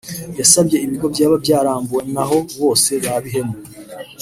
[0.39, 3.55] yasabye ibigo byaba byarambuwe n’aho bose ba bihemu